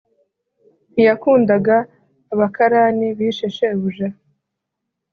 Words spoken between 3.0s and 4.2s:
bishe shebuja.